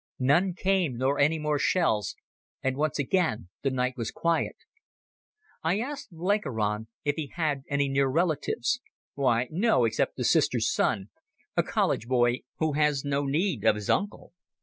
[0.17, 2.15] None came, nor any more shells,
[2.63, 4.55] and once again the night was quiet.
[5.61, 8.81] I asked Blenkiron if he had any near relatives.
[9.13, 11.11] "Why, no, except a sister's son,
[11.55, 14.33] a college boy who has no need of his uncle.